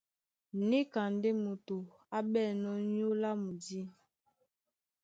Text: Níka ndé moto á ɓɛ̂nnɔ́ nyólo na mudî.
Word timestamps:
Níka 0.69 1.01
ndé 1.13 1.29
moto 1.43 1.77
á 2.17 2.19
ɓɛ̂nnɔ́ 2.31 2.75
nyólo 2.93 3.21
na 3.31 3.31
mudî. 3.43 3.81